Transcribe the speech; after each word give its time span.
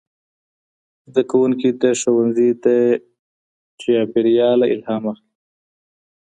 زدهکوونکي 1.09 1.69
د 1.81 1.83
ښوونځي 1.99 2.49
د 2.63 2.65
چاپېرياله 3.81 4.65
الهام 4.73 5.03
اخلي. 5.11 5.31